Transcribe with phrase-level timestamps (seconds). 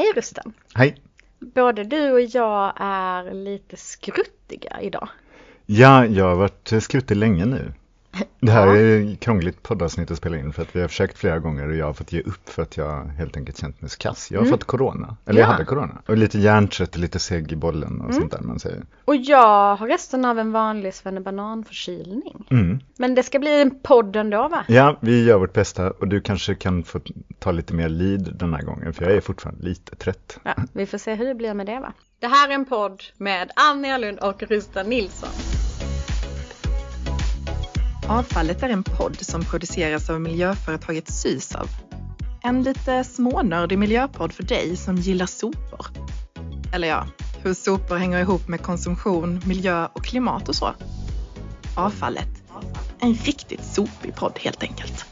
[0.00, 0.52] Hej Rusten!
[0.74, 0.96] Hej!
[1.38, 5.08] Både du och jag är lite skruttiga idag.
[5.66, 7.72] Ja, jag har varit skruttig länge nu.
[8.40, 11.68] Det här är krångligt poddavsnitt att spela in för att vi har försökt flera gånger
[11.68, 14.30] och jag har fått ge upp för att jag helt enkelt känt mig kass.
[14.30, 14.58] Jag har Mm.
[14.58, 15.52] fått corona, eller jag Ja.
[15.52, 16.02] hade corona.
[16.06, 18.20] Och lite hjärntrött och lite seg i bollen och Mm.
[18.20, 18.82] sånt där man säger.
[19.04, 22.46] Och jag har resten av en vanlig svennebananförkylning.
[22.50, 22.78] Mm.
[22.98, 24.64] Men det ska bli en podd ändå va?
[24.68, 27.00] Ja, vi gör vårt bästa och du kanske kan få
[27.38, 30.38] ta lite mer lead den här gången för jag är fortfarande lite trött.
[30.42, 31.92] Ja, vi får se hur det blir med det va?
[32.18, 35.28] Det här är en podd med Ann Erlund och Rusten Nilsson.
[38.10, 41.68] Avfallet är en podd som produceras av miljöföretaget Sysav.
[42.42, 45.86] En lite smånördig miljöpodd för dig som gillar sopor.
[46.74, 47.06] Eller ja,
[47.42, 50.74] hur sopor hänger ihop med konsumtion, miljö och klimat och så.
[51.76, 52.28] Avfallet.
[53.00, 55.04] En riktigt sopig podd helt enkelt.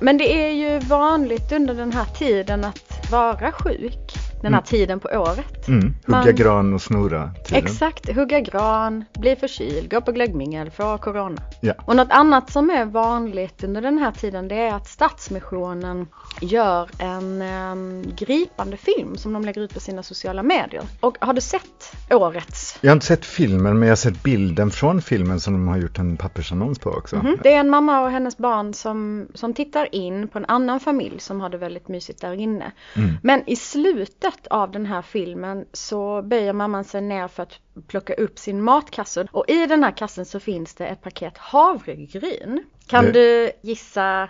[0.00, 4.21] Men det är ju vanligt under den här tiden att vara sjuk.
[4.42, 4.66] Den här Mm.
[4.66, 5.68] tiden på året.
[5.68, 5.80] Mm.
[5.82, 7.64] Hugga Man- gran och snora tiden.
[7.64, 11.42] Exakt, hugga gran, bli förkyld, gå på glöggmingel, få corona.
[11.60, 11.72] Ja.
[11.84, 16.06] Och något annat som är vanligt under den här tiden det är att Stadsmissionen
[16.40, 20.82] gör en em, gripande film som de lägger ut på sina sociala medier.
[21.00, 22.78] Och har du sett årets?
[22.80, 25.76] Jag har inte sett filmen men jag har sett bilden från filmen som de har
[25.76, 27.16] gjort en pappersannons på också.
[27.16, 27.36] Mhm.
[27.42, 31.20] Det är en mamma och hennes barn som, som tittar in på en annan familj
[31.20, 32.72] som har det väldigt mysigt där inne.
[32.96, 33.10] Mm.
[33.22, 37.52] Men i slutet av den här filmen så böjer mamman sig ner för att
[37.86, 42.64] plocka upp sin matkasse och i den här kassen så finns det ett paket havregryn.
[42.86, 44.28] Kan Det- du gissa?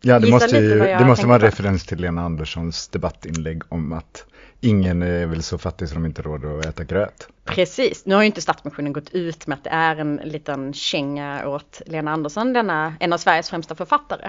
[0.00, 3.92] Ja, det Gissa måste, ju, det måste vara en referens till Lena Anderssons debattinlägg om
[3.92, 4.24] att
[4.60, 7.28] ingen är väl så fattig som de inte råd att äta gröt.
[7.44, 11.48] Precis, nu har ju inte Stadsmissionen gått ut med att det är en liten känga
[11.48, 14.28] åt Lena Andersson, denna, en av Sveriges främsta författare.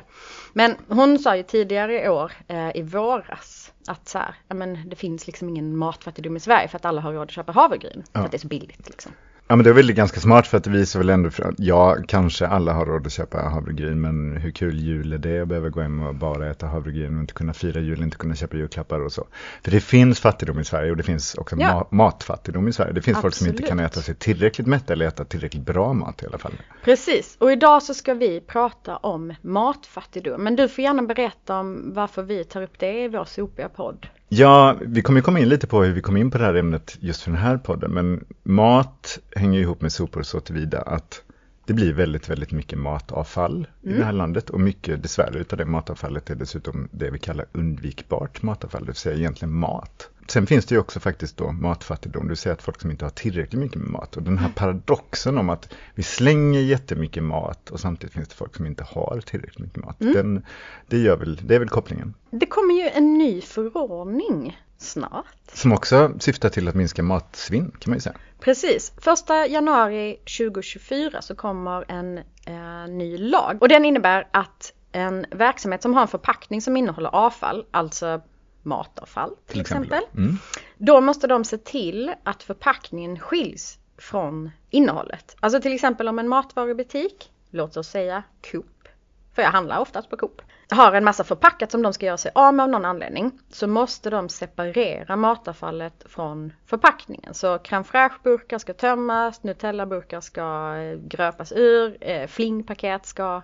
[0.53, 3.58] Men hon sa ju tidigare i år, eh, i våras,
[3.89, 7.13] att så här, men det finns liksom ingen matfattigdom i Sverige för att alla har
[7.13, 8.03] råd att köpa havregryn.
[8.13, 8.25] För Ja.
[8.25, 9.11] att det är så billigt liksom.
[9.51, 11.97] Ja men det är väl ganska smart för att det visar väl ändå för ja,
[12.07, 15.69] kanske alla har råd att köpa havregryn men hur kul jul är det att behöva
[15.69, 18.99] gå hem och bara äta havregryn och inte kunna fira jul, inte kunna köpa julklappar
[18.99, 19.27] och så.
[19.63, 21.67] För det finns fattigdom i Sverige och det finns också Ja.
[21.91, 22.93] ma- matfattigdom i Sverige.
[22.93, 23.69] Det finns folk som inte Absolut.
[23.69, 26.53] kan äta sig tillräckligt mätta eller äta tillräckligt bra mat i alla fall.
[26.83, 30.43] Precis, och idag så ska vi prata om matfattigdom.
[30.43, 34.07] Men du får gärna berätta om varför vi tar upp det i vår sopiga podd.
[34.31, 36.97] Ja, vi kommer komma in lite på hur vi kom in på det här ämnet
[36.99, 37.91] just för den här podden.
[37.91, 41.21] Men mat hänger ihop med sopor så tillvida att
[41.69, 44.49] det blir väldigt, väldigt mycket matavfall i det här landet.
[44.49, 48.95] Och mycket dessvärre utav det matavfallet är dessutom det vi kallar undvikbart matavfall, det vill
[48.95, 50.09] säga egentligen mat.
[50.27, 53.05] Sen finns det ju också faktiskt då matfattigdom, det vill säga att folk som inte
[53.05, 54.17] har tillräckligt mycket mat.
[54.17, 58.55] Och den här paradoxen om att vi slänger jättemycket mat och samtidigt finns det folk
[58.55, 59.95] som inte har tillräckligt mycket mat.
[59.99, 60.45] Den,
[60.87, 62.13] det, gör väl, det är väl kopplingen.
[62.31, 65.25] Det kommer ju en ny förordning snart.
[65.53, 68.15] Som också syftar till att minska matsvinn kan man ju säga.
[68.39, 68.93] Precis.
[68.97, 75.81] Första januari 2024 så kommer en eh, ny lag och den innebär att en verksamhet
[75.81, 78.21] som har en förpackning som innehåller avfall, alltså
[78.63, 80.03] matavfall till, exempel.
[80.17, 80.37] Mm.
[80.77, 85.35] Då måste de se till att förpackningen skiljs från innehållet.
[85.39, 88.87] Alltså till exempel om en matvarubutik, låt oss säga Coop,
[89.33, 90.41] för jag handlar oftast på Coop,
[90.71, 93.67] har en massa förpackat som de ska göra sig av med av någon anledning så
[93.67, 97.33] måste de separera matavfallet från förpackningen.
[97.33, 103.41] Så crème fraîche-burkar ska tömmas, Nutella-burkar ska eh, gröpas ur, eh, flingpaket ska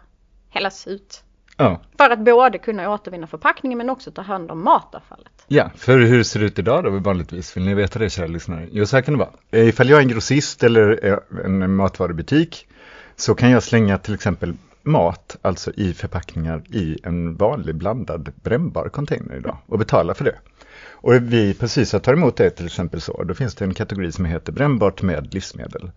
[0.50, 1.24] hällas ut.
[1.58, 1.82] Ja.
[1.98, 5.46] För att både kunna återvinna förpackningen men också ta hand om matavfallet.
[5.48, 7.58] ja, för hur ser det ut idag då vanligtvis?
[7.58, 8.68] Vill ni veta det kära lyssnare?
[8.72, 9.30] Jo, så här kan det vara.
[9.52, 12.68] Eh, Ifall jag är en grossist eller eh, en matvarubutik
[13.16, 14.54] så kan jag slänga till exempel
[14.86, 20.36] mat, alltså i förpackningar i en vanlig blandad brännbar container idag och betala för det.
[20.92, 24.26] Och vi precis tar emot det till exempel så, då finns det en kategori som
[24.26, 25.92] heter brännbart med livsmedel.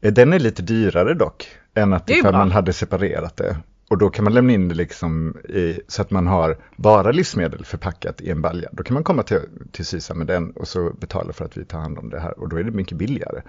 [0.00, 3.56] Eh, Den är lite dyrare dock än att Det ifall man hade separerat det.
[3.88, 7.64] Och då kan man lämna in det liksom i, så att man har bara livsmedel
[7.64, 8.68] förpackat i en balja.
[8.72, 9.40] Då kan man komma till,
[9.72, 12.38] till Sysa med den och så betala för att vi tar hand om det här
[12.38, 13.42] och då är det mycket billigare.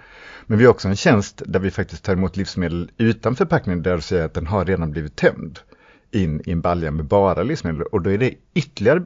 [0.46, 3.96] Men vi har också en tjänst där vi faktiskt tar emot livsmedel utan förpackning där
[3.96, 5.58] det säger att den har redan blivit tömd
[6.10, 9.04] in i en balja med bara livsmedel och då är det ytterligare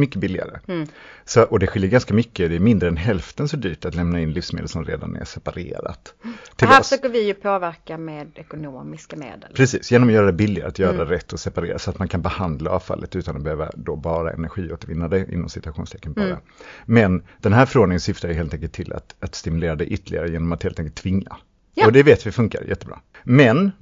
[0.00, 0.58] mycket billigare.
[0.66, 0.86] Mm.
[1.24, 4.20] Så, och det skiljer ganska mycket, det är mindre än hälften så dyrt att lämna
[4.20, 6.14] in livsmedel som redan är separerat.
[6.50, 6.88] Och Till här oss.
[6.88, 9.52] försöker vi ju påverka med ekonomiska medel.
[9.54, 11.06] Precis, genom att göra det billigare att göra Mm.
[11.06, 15.08] rätt och separera så att man kan behandla avfallet utan att behöva då bara energiåtervinna
[15.08, 16.24] det inom citationstecken bara.
[16.26, 16.38] Mm.
[16.86, 20.62] Men den här förordningen syftar helt enkelt till att, att stimulera det ytterligare genom att
[20.62, 21.36] helt enkelt tvinga
[21.74, 21.86] Ja.
[21.86, 22.98] Och det vet vi funkar jättebra.
[23.24, 23.72] Men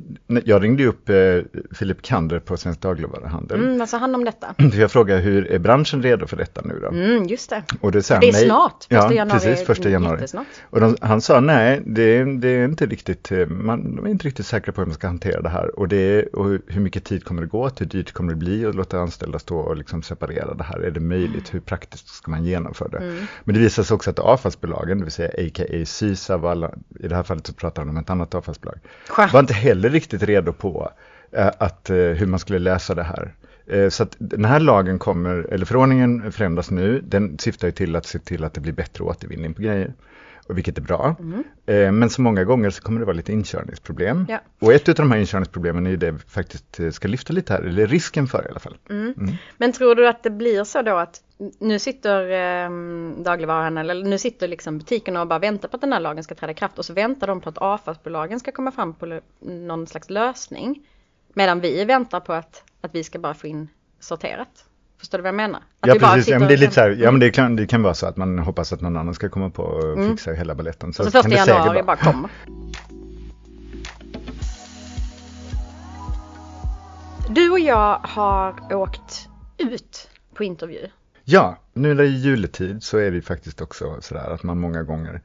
[0.44, 1.16] jag ringde upp eh,
[1.72, 3.58] Filip Kander på Svensk Dagligvaruhandel.
[3.58, 4.54] Mm, sa han om detta?
[4.72, 6.88] För jag frågade hur är branschen redo för detta nu då?
[6.88, 7.62] Mm, just det.
[7.80, 8.44] Och det, sa Det är nej.
[8.46, 8.84] snart.
[8.84, 9.40] Första Ja, januari.
[9.40, 10.26] precis, första januari.
[10.62, 14.26] Och de, han sa nej, det, det är inte riktigt, eh, man, de är inte
[14.26, 15.78] riktigt säkra på hur man ska hantera det här.
[15.78, 18.66] Och, det, och hur mycket tid kommer det gå åt, hur dyrt kommer det bli
[18.66, 20.78] att låta anställda stå och liksom separera det här.
[20.78, 21.54] Är det möjligt?
[21.54, 22.98] Hur praktiskt ska man genomföra det?
[22.98, 23.26] Mm.
[23.44, 26.50] Men det visar sig också att avfallsbolagen, det vill säga a.k.a.
[26.50, 26.70] Alla,
[27.00, 28.78] i det här fallet så pratar de om ett annat avfallsbolag,
[29.08, 29.32] Skönt.
[29.32, 30.90] var inte heller riktigt redo på
[31.32, 33.34] eh, att, eh, hur man skulle läsa det här.
[33.66, 37.96] Eh, Så att den här lagen kommer, eller förordningen förändras nu, den syftar ju till
[37.96, 39.92] att se till att det blir bättre återvinning på grejer.
[40.48, 41.16] Och vilket är bra.
[41.66, 44.26] Eh, Men så många gånger så kommer det vara lite inkörningsproblem.
[44.28, 44.40] Ja.
[44.58, 47.60] Och ett av de här inkörningsproblemen är ju det vi faktiskt ska lyfta lite här,
[47.60, 48.76] eller risken för i alla fall.
[49.56, 51.20] Men tror du att det blir så då att
[51.58, 52.70] nu sitter eh,
[53.22, 56.34] dagligvaruhandeln eller nu sitter liksom butikerna och bara väntar på att den här lagen ska
[56.34, 59.86] träda i kraft och så väntar de på att avfallsbolagen ska komma fram på någon
[59.86, 60.86] slags lösning.
[61.32, 63.68] Medan vi väntar på att, att vi ska bara få in
[64.00, 64.64] sorterat.
[64.98, 65.58] Förstår du vad jag menar?
[65.80, 67.04] Att Ja bara precis, ja, men det är och lite så här, väntar.
[67.04, 69.28] ja men det kan, det kan vara så att man hoppas att någon annan ska
[69.28, 70.10] komma på och Mm.
[70.10, 70.88] fixa hela balletten.
[70.88, 71.82] Och så första januari vara.
[71.82, 72.30] bara kommer.
[77.30, 80.86] Du och jag har åkt ut på intervju.
[81.30, 84.60] Ja, nu när det är juletid så är det ju faktiskt också sådär att man
[84.60, 85.20] många gånger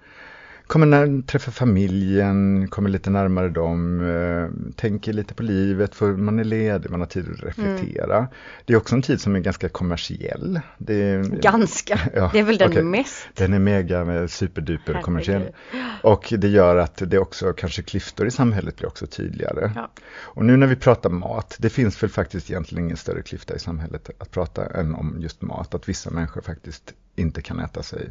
[0.68, 6.40] kommer när, träffa familjen, kommer lite närmare dem, eh, tänker lite på livet för man
[6.40, 8.28] är ledig, man har tid att reflektera.
[8.66, 10.60] Det är också en tid som är ganska kommersiell.
[10.88, 12.00] Är, Ganska.
[12.14, 12.84] Ja, det är väl den okej.
[12.84, 13.28] mest.
[13.34, 15.06] Den är mega superduper Herregud.
[15.06, 15.44] kommersiell.
[16.04, 19.72] Och det gör att det också kanske klyftor i samhället blir också tydligare.
[19.76, 19.92] Ja.
[20.16, 23.60] Och nu när vi pratar mat, det finns väl faktiskt egentligen ingen större klyfta i
[23.60, 25.74] samhället att prata än om just mat.
[25.76, 28.10] Att vissa människor faktiskt inte kan äta sig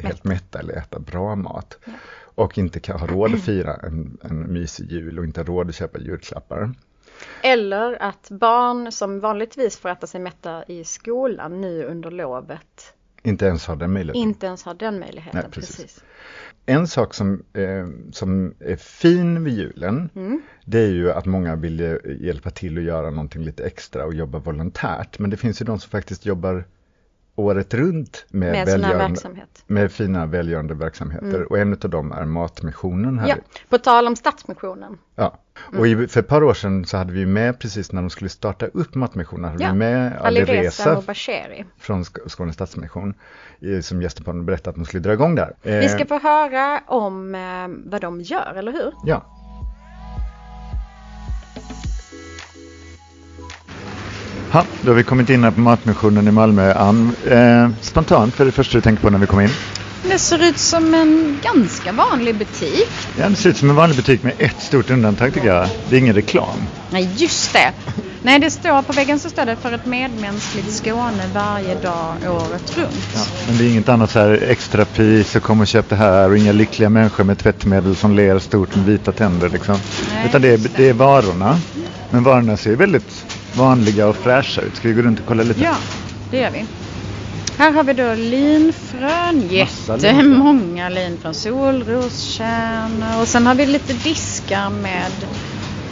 [0.00, 1.78] helt mätta eller äta bra mat.
[2.18, 5.68] Och inte kan ha råd att fira en, en mysig jul och inte ha råd
[5.68, 6.74] att köpa julklappar.
[7.42, 13.46] Eller att barn som vanligtvis får äta sig mätta i skolan nu under lovet Inte
[13.46, 14.22] ens ha den möjligheten.
[14.22, 15.40] inte ens har den möjligheten.
[15.42, 15.76] Nej, precis.
[15.76, 16.04] precis.
[16.66, 20.42] En sak som, eh, som är fin vid julen, Mm.
[20.64, 24.38] det är ju att många vill hjälpa till att göra någonting lite extra och jobba
[24.38, 25.18] volontärt.
[25.18, 26.64] Men det finns ju de som faktiskt jobbar
[27.36, 29.20] året runt med, Med välgörande,
[29.66, 31.52] med fina välgörande verksamheter.
[31.52, 33.28] Och en av dem är Matmissionen här.
[33.28, 33.34] Ja,
[33.68, 34.98] på tal om Stadsmissionen.
[35.14, 35.38] Ja.
[35.78, 38.30] Och i, för ett par år sedan så hade vi med precis när de skulle
[38.30, 41.64] starta upp Matmissionen, hade Ja, vi med Alireza Alireza Mobasheri.
[41.78, 43.14] från Sk- Skåne Stadsmission
[43.82, 45.54] som gäster på och berättade att de skulle dra igång där.
[45.62, 48.92] Vi Eh, ska få höra om eh, vad de gör, eller hur?
[49.04, 49.26] Ja.
[54.56, 56.74] Ha, då har vi kommit in här på Matmissionen i Malmö.
[56.74, 59.50] Ann, eh, spontant, vad är det första du tänker på när vi kommer in?
[60.02, 62.88] Det ser ut som en ganska vanlig butik.
[63.18, 65.68] Ja, det ser ut som en vanlig butik med ett stort undantag tycker jag.
[65.88, 66.56] Det är ingen reklam.
[66.90, 67.72] Nej, just det.
[68.22, 72.76] Nej, det står på väggen så står det för ett medmänskligt Skåne varje dag året
[72.76, 73.08] runt.
[73.14, 76.30] Ja, men det är inget annat så här extrapris och kom och köp det här
[76.30, 79.76] och inga lyckliga människor med tvättmedel som ler stort med vita tänder liksom.
[80.14, 81.58] Nej, Utan det är, det är varorna.
[82.10, 84.76] Men varorna ser väldigt vanliga och fräscha ut.
[84.76, 85.60] Ska vi gå runt och kolla lite?
[85.60, 85.76] Ja,
[86.30, 86.64] det gör vi.
[87.58, 95.12] Här har vi då linfrön, jättemånga linfrön, solroskärnor och sen har vi lite diskar med,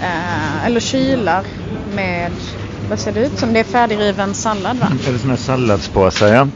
[0.01, 1.45] eh, eller kylar
[1.95, 2.33] med,
[2.89, 3.53] vad ser det ut som?
[3.53, 4.89] Det är färdigriven sallad va?
[5.07, 6.49] Eller sådana här salladspåsar ja.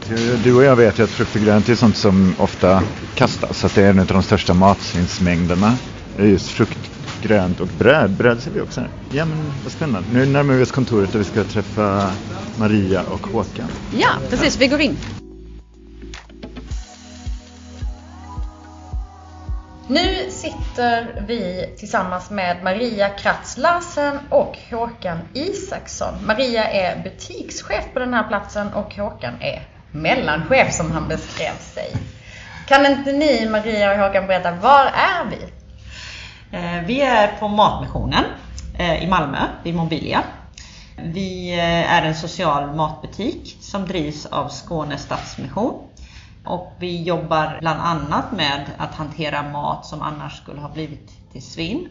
[0.43, 2.83] Du och jag vet ju att frukt och grönt är sånt som ofta
[3.15, 3.59] kastas.
[3.59, 5.77] Så att det är en av de största matsvinnsmängderna.
[6.17, 8.11] Det är just frukt, grönt och bröd.
[8.11, 8.89] Bröd ser vi också här.
[9.11, 10.09] Ja men vad spännande.
[10.13, 12.11] Nu närmar vi oss kontoret och vi ska träffa
[12.59, 13.67] Maria och Håkan.
[13.97, 14.97] Ja, precis, vi går in.
[19.87, 26.13] Nu sitter vi tillsammans med Maria Kratz Larsen och Håkan Isaksson.
[26.25, 29.61] Maria är butikschef på den här platsen och Håkan är
[29.91, 31.95] mellanchef som han beskrev sig.
[32.67, 35.58] Kan inte ni Maria och Håkan berätta, var är vi?
[36.51, 38.23] Eh, vi är på Matmissionen
[38.77, 40.23] eh, i Malmö, vid Mobilia.
[41.03, 45.83] Vi eh, är en social matbutik som drivs av Skåne Stadsmission.
[46.45, 51.41] Och vi jobbar bland annat med att hantera mat som annars skulle ha blivit till
[51.41, 51.87] svinn.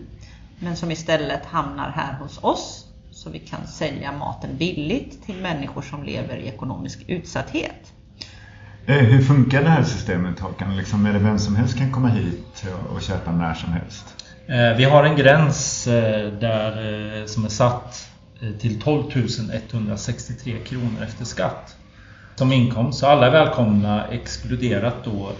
[0.58, 5.82] Men som istället hamnar här hos oss så vi kan sälja maten billigt till människor
[5.82, 7.92] som lever i ekonomisk utsatthet.
[8.86, 10.76] Hur funkar det här systemet Håkan?
[10.76, 14.17] Liksom, är det vem som helst kan komma hit och köpa när som helst?
[14.48, 16.70] Eh, Vi har en gräns eh, där,
[17.20, 18.08] eh, som är satt
[18.58, 19.02] till 12
[19.72, 21.76] 163 kronor efter skatt
[22.36, 22.98] som inkomst.
[22.98, 25.32] Så alla är välkomna exkluderat då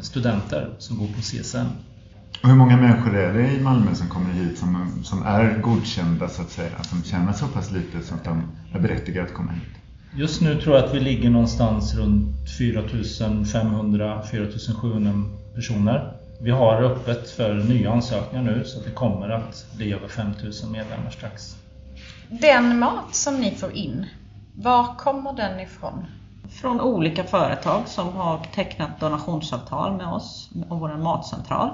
[0.00, 1.66] studenter som går på CSN.
[2.42, 6.28] Och hur många människor är det i Malmö som kommer hit som, som är godkända
[6.28, 8.42] så att säga, som tjänar så pass lite så att de
[8.74, 9.62] är berättigade att komma hit?
[10.14, 16.12] Just nu tror jag att vi ligger någonstans runt 4500-4700 personer.
[16.42, 21.10] Vi har öppet för nya ansökningar nu så det kommer att bli över 5000 medlemmar
[21.10, 21.56] strax.
[22.28, 24.06] Den mat som ni får in,
[24.54, 26.06] var kommer den ifrån?
[26.60, 31.70] Från olika företag som har tecknat donationsavtal med oss och vår matcentral.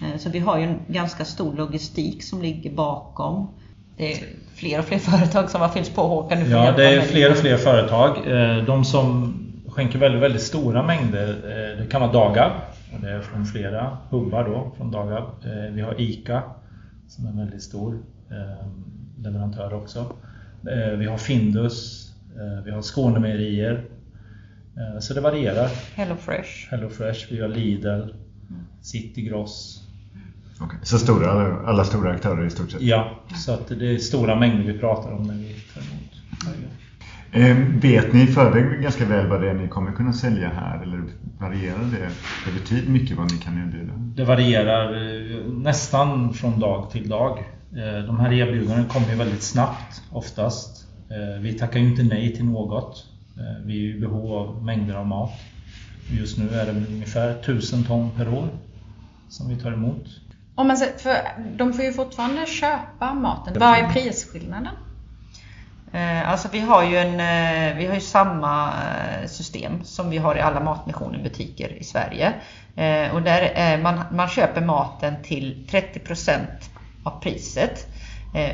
[0.00, 3.48] Eh, så vi har ju en ganska stor logistik som ligger bakom.
[3.96, 4.18] Det är
[4.54, 6.44] fler och fler företag som har fyllts på Håkan.
[6.44, 8.16] Du Ja, det är fler och fler företag.
[8.26, 9.34] Eh, De som
[9.68, 12.52] skänker väldigt, väldigt stora mängder, eh, det kan vara Dagab.
[12.94, 15.24] Och det är från flera hubbar då, från Dagab.
[15.44, 16.42] Eh, Vi har ICA
[17.08, 17.98] som är en väldigt stor
[18.30, 18.66] eh,
[19.22, 19.98] leverantör också.
[20.70, 22.08] Eh, Vi har Findus,
[22.64, 23.84] vi har Skånemejerier.
[25.00, 25.68] Så det varierar.
[25.94, 26.70] Hello Fresh.
[26.70, 28.00] HelloFresh, vi har Lidl,
[28.80, 29.82] City Gross.
[30.60, 30.78] Okej.
[30.82, 32.80] Så stora, alla, alla stora aktörer i stort sett?
[32.82, 36.12] Ja, så att det är stora mängder vi pratar om när vi tar emot.
[37.34, 40.82] Eh, vet ni i förväg ganska väl vad det är ni kommer kunna sälja här
[40.82, 41.02] eller
[41.38, 42.04] varierar det
[42.50, 43.92] över tid mycket vad ni kan erbjuda?
[43.96, 47.38] Det varierar eh, nästan från dag till dag.
[47.76, 50.78] Eh, De här erbjudandena kommer ju väldigt snabbt oftast.
[51.40, 53.06] Vi tackar ju inte nej till något.
[53.64, 55.30] Vi är i behov av mängder av mat.
[56.10, 58.48] Just nu är det ungefär 1000 ton per år
[59.28, 60.06] som vi tar emot.
[60.54, 61.16] Om man säger, för
[61.56, 63.54] de får ju fortfarande köpa maten.
[63.58, 64.74] Vad är prisskillnaden?
[65.92, 70.18] Eh, alltså vi har ju, en, eh, vi har ju samma eh, system som vi
[70.18, 72.32] har i alla Matmissionen butiker i Sverige.
[73.12, 76.38] Och där man, man köper maten till 30%
[77.04, 77.86] av priset,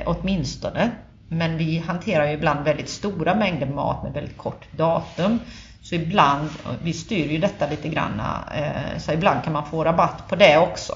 [0.07, 0.91] åtminstone.
[1.29, 5.41] Men vi hanterar ju ibland väldigt stora mängder mat med väldigt kort datum.
[5.83, 6.49] Så ibland,
[6.83, 8.23] vi styr ju detta lite grann,
[8.99, 10.95] så ibland kan man få rabatt på det också.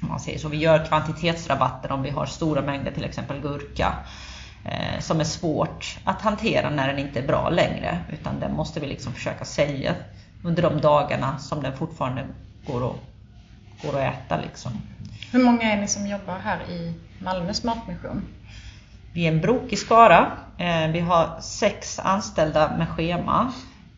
[0.00, 0.48] Man säger så.
[0.48, 3.94] Vi gör kvantitetsrabatter om vi har stora mängder till exempel gurka
[4.98, 7.98] som är svårt att hantera när den inte är bra längre.
[8.12, 9.94] Utan den måste vi liksom försöka sälja
[10.44, 12.26] under de dagarna som den fortfarande
[12.66, 12.96] går att,
[13.82, 14.40] går att äta.
[14.40, 14.72] Liksom.
[15.32, 18.22] Hur många är ni som jobbar här i Malmös matmission?
[19.12, 20.32] Vi är en brokig skara.
[20.58, 23.52] Eh, Vi har sex anställda med schema.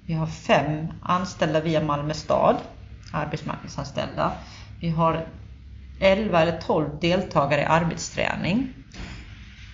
[0.07, 2.57] Vi har fem anställda via Malmö stad,
[3.13, 4.33] arbetsmarknadsanställda.
[4.81, 5.27] Vi har
[6.01, 8.69] 11 eller 12 deltagare i arbetsträning.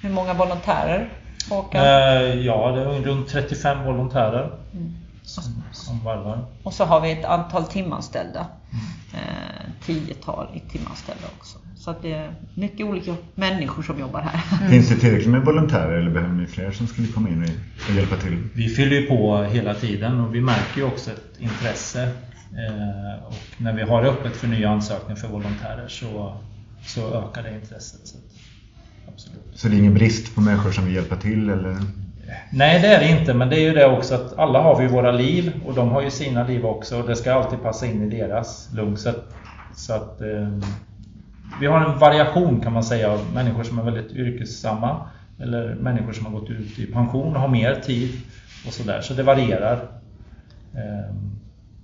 [0.03, 1.13] Hur många volontärer?
[1.51, 1.81] Håkan?
[1.85, 4.51] Eh, Ja, det är runt 35 volontärer
[5.23, 6.45] som, som varvar.
[6.63, 8.47] Och så har vi ett antal timanställda.
[9.15, 11.59] Eh, tiotal i timanställda också.
[11.77, 14.69] Så att det är mycket olika människor som jobbar här.
[14.71, 17.95] Finns det tillräckligt med volontärer eller behöver ni fler som skulle komma in och, och
[17.97, 18.49] hjälpa till?
[18.55, 22.03] Vi fyller ju på hela tiden och vi märker ju också ett intresse.
[22.03, 26.37] Eh, Och när vi har öppet för nya ansökningar för volontärer så,
[26.87, 28.01] så ökar det intresset.
[29.17, 29.59] Så, absolut.
[29.59, 31.77] Så det är ingen brist på människor som vill hjälpa till eller?
[32.53, 34.87] Nej, det är det inte, men det är ju det också att alla har vi
[34.87, 38.03] våra liv och de har ju sina liv också och det ska alltid passa in
[38.03, 38.97] i deras lugn.
[38.97, 39.35] Så att,
[39.75, 40.49] så att eh,
[41.61, 45.07] vi har en variation kan man säga av människor som är väldigt yrkessamma
[45.39, 48.11] eller människor som har gått ut i pension och har mer tid
[48.67, 49.01] och sådär.
[49.01, 49.89] Så det varierar.
[50.75, 51.15] Eh,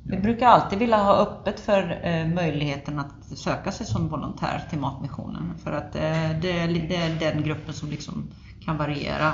[0.09, 4.79] vi brukar alltid vilja ha öppet för eh, möjligheten att söka sig som volontär till
[4.79, 5.55] Matmissionen.
[5.65, 8.29] För att eh, det, är, den gruppen som liksom
[8.65, 9.33] kan variera.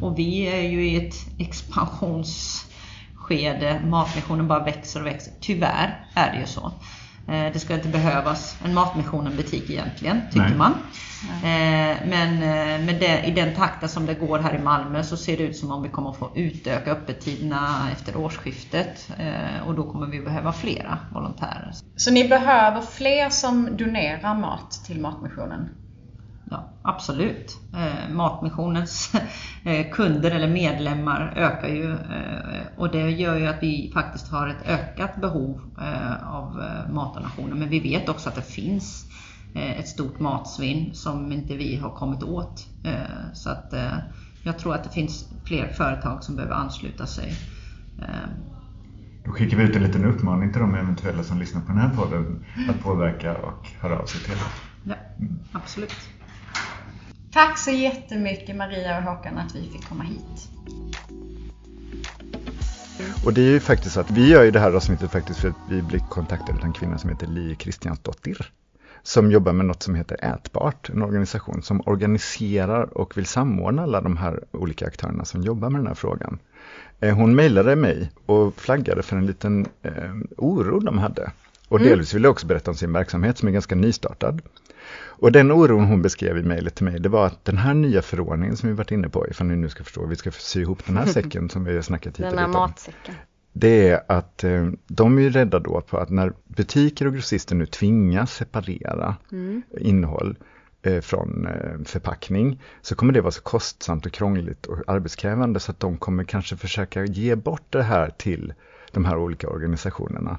[0.00, 3.80] Och vi är ju i ett expansionsskede.
[3.86, 5.32] Matmissionen bara växer och växer.
[5.40, 6.72] Tyvärr är det ju så.
[7.28, 10.56] Eh, det ska inte behövas en Matmissionen butik egentligen, tycker Nej.
[10.56, 10.74] man.
[11.26, 15.16] Eh, Men eh, med det, i den takten som det går här i Malmö så
[15.16, 19.10] ser det ut som om vi kommer att få utöka öppettiderna efter årsskiftet.
[19.18, 21.72] Eh, Och då kommer vi behöva flera volontärer.
[21.96, 25.68] Så ni behöver fler som donerar mat till matmissionen?
[26.50, 27.56] Ja, absolut.
[27.76, 29.12] Eh, Matmissionens
[29.64, 34.48] eh, kunder eller medlemmar ökar ju eh, och det gör ju att vi faktiskt har
[34.48, 37.54] ett ökat behov eh, av matdonationer.
[37.54, 39.07] Men vi vet också att det finns
[39.54, 42.66] ett stort matsvinn som inte vi har kommit åt.
[42.84, 43.96] Eh, Så att eh,
[44.42, 47.36] jag tror att det finns fler företag som behöver ansluta sig.
[48.02, 48.28] Eh,
[49.24, 51.90] Då skickar vi ut en liten uppmaning till de eventuella som lyssnar på den här
[51.96, 54.62] podden att påverka och höra av sig till oss.
[54.84, 54.94] Ja,
[55.52, 55.94] absolut.
[57.32, 60.48] Tack så jättemycket Maria och Håkan att vi fick komma hit.
[63.24, 65.48] Och det är ju faktiskt så att vi gör ju det här avsnittet faktiskt för
[65.48, 68.50] att vi blir kontaktade av en kvinna som heter Li Kristiansdottir.
[69.02, 74.00] Som jobbar med något som heter Ätbart, en organisation som organiserar och vill samordna alla
[74.00, 76.38] de här olika aktörerna som jobbar med den här frågan.
[77.00, 81.30] Eh, Hon mejlade mig och flaggade för en liten eh, oro de hade.
[81.68, 81.88] Och mm.
[81.88, 84.42] delvis vill jag också berätta om sin verksamhet som är ganska nystartad.
[85.20, 88.02] Och den oron hon beskrev i mejlet till mig, det var att den här nya
[88.02, 90.86] förordningen som vi varit inne på, ifall ni nu ska förstå, vi ska sy ihop
[90.86, 93.14] den här säcken som vi har snackat hit Den här matsäcken.
[93.60, 97.54] Det är att eh, de är ju rädda då på att när butiker och grossister
[97.54, 99.62] nu tvingas separera mm.
[99.80, 100.36] innehåll
[100.82, 105.70] eh, från eh, förpackning så kommer det vara så kostsamt och krångligt och arbetskrävande så
[105.70, 108.54] att de kommer kanske försöka ge bort det här till
[108.92, 110.38] de här olika organisationerna.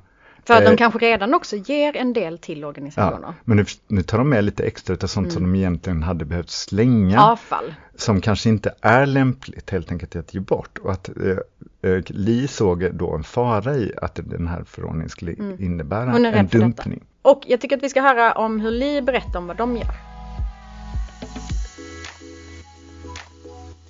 [0.50, 3.27] För att de eh, kanske redan också ger en del till organisationer.
[3.27, 5.32] Ja, men nu, nu tar de med lite extra av sånt mm.
[5.32, 7.22] som de egentligen hade behövt slänga.
[7.22, 7.74] Avfall.
[7.96, 10.77] Som kanske inte är lämpligt helt enkelt att ge bort.
[10.77, 15.34] Och att eh, eh Li såg då en fara i att den här förordningen skulle
[15.34, 15.63] mm.
[15.63, 17.03] innebära en dumpning.
[17.22, 19.94] Och jag tycker att vi ska höra om hur Li berättar om vad de gör.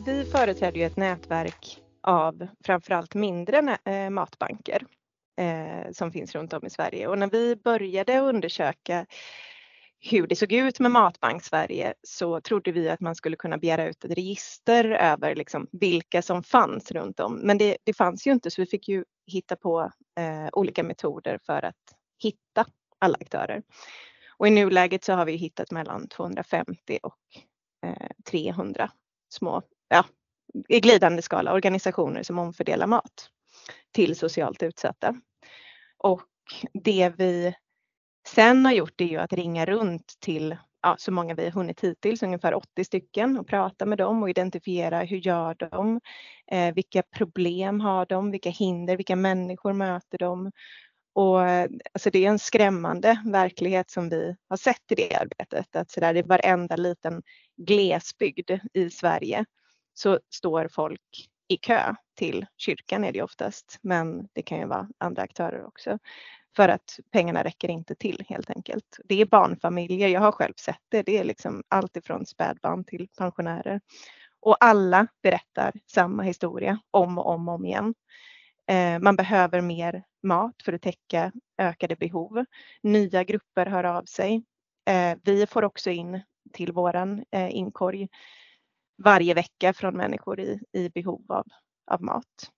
[0.06, 4.84] Vi företräder ju ett nätverk av framförallt mindre eh, matbanker
[5.40, 7.08] eh, som finns runt om i Sverige.
[7.08, 9.06] Och när vi började undersöka
[10.00, 13.90] hur det såg ut med Matbank Sverige så trodde vi att man skulle kunna begära
[13.90, 17.36] ut ett register över liksom vilka som fanns runt om.
[17.44, 21.40] Men det, det fanns ju inte så vi fick ju hitta på eh, olika metoder
[21.46, 21.76] för att
[22.24, 22.66] hitta
[23.00, 23.64] alla aktörer.
[24.38, 27.18] Och i nuläget så har vi hittat mellan 250 och
[27.86, 28.92] eh, 300
[29.30, 30.06] små, ja,
[30.70, 33.30] i glidande skala organisationer som omfördelar mat
[33.92, 35.16] till socialt utsatta.
[36.04, 36.22] Och
[36.74, 37.54] det vi
[38.28, 41.84] sen har gjort är ju att ringa runt till ja, så många vi har hunnit
[41.84, 46.02] hittills, ungefär 80 stycken och prata med dem och identifiera hur gör de?
[46.52, 48.32] Eh, vilka problem har de?
[48.32, 48.98] Vilka hinder?
[48.98, 50.52] Vilka människor möter de?
[51.14, 51.42] Och
[51.94, 56.00] alltså det är en skrämmande verklighet som vi har sett i det arbetet, att så
[56.00, 57.22] där, i varenda liten
[57.58, 59.46] glesbygd i Sverige
[59.94, 64.90] så står folk i kö till kyrkan är det oftast, men det kan ju vara
[64.98, 66.00] andra aktörer också.
[66.56, 69.00] För att pengarna räcker inte till helt enkelt.
[69.06, 73.08] Det är barnfamiljer, jag har själv sett det, det är liksom allt ifrån spädbarn till
[73.18, 73.82] pensionärer.
[74.42, 77.94] Och alla berättar samma historia om och om och om igen.
[78.68, 82.46] Eh, man behöver mer mat för att täcka ökade behov.
[82.84, 84.44] Nya grupper hör av sig.
[84.90, 86.22] Eh, vi får också in
[86.54, 88.08] till våran eh, inkorg
[89.04, 91.48] varje vecka från människor i, i behov av,
[91.92, 92.52] av mat.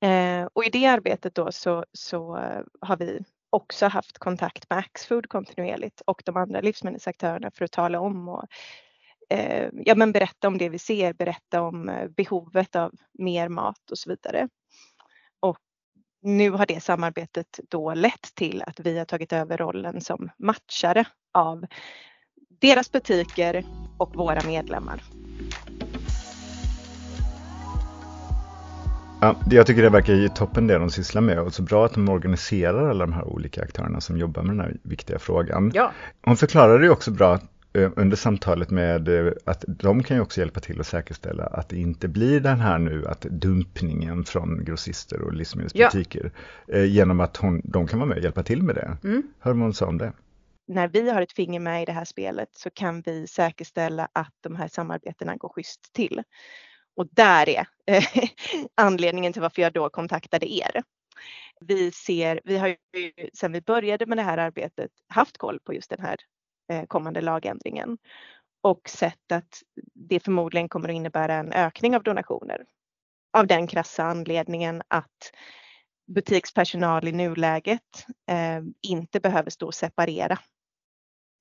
[0.00, 4.78] Eh, och i det arbetet då så, så eh, har vi också haft kontakt med
[4.78, 8.44] Axfood kontinuerligt och de andra livsmedelsaktörerna för att tala om och
[9.30, 13.90] eh, ja, men berätta om det vi ser, berätta om eh, behovet av mer mat
[13.90, 14.48] och så vidare.
[15.40, 15.58] Och
[16.22, 21.04] nu har det samarbetet då lett till att vi har tagit över rollen som matchare
[21.34, 21.66] av
[22.58, 23.64] deras butiker
[23.96, 25.02] och våra medlemmar.
[29.20, 31.94] Ja, jag tycker det verkar ju toppen det de sysslar med och så bra att
[31.94, 35.70] de organiserar alla de här olika aktörerna som jobbar med den här viktiga frågan.
[35.74, 35.92] Ja.
[36.24, 37.38] Hon förklarade ju också bra
[37.72, 41.68] eh, under samtalet med eh, att de kan ju också hjälpa till att säkerställa att
[41.68, 46.32] det inte blir den här nu att dumpningen från grossister och livsmedelsbutiker
[46.66, 46.74] ja.
[46.74, 48.96] Eh, genom att hon, de kan vara med och hjälpa till med det.
[49.04, 49.22] Mm.
[49.40, 50.12] Hör vad hon sa om det
[50.66, 54.34] när vi har ett finger med i det här spelet så kan vi säkerställa att
[54.40, 56.22] de här samarbetena går schysst till.
[56.96, 57.66] Och där är
[58.74, 60.82] anledningen till varför jag då kontaktade er.
[61.60, 62.76] Vi ser, vi har ju
[63.34, 66.16] sedan vi började med det här arbetet haft koll på just den här
[66.72, 67.98] eh, kommande lagändringen
[68.62, 69.62] och sett att
[69.94, 72.64] det förmodligen kommer att innebära en ökning av donationer.
[73.32, 75.32] Av den krassa anledningen att
[76.06, 80.38] butikspersonal i nuläget eh, inte behöver stå och separera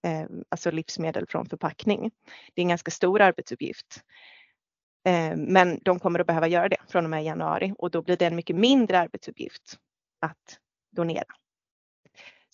[0.05, 2.11] Eh, alltså livsmedel från förpackning.
[2.53, 4.01] Det är en ganska stor arbetsuppgift.
[5.05, 8.17] Eh, men de kommer att behöva göra det från och med januari och då blir
[8.17, 9.79] det en mycket mindre arbetsuppgift
[10.19, 10.59] att
[10.91, 11.35] donera.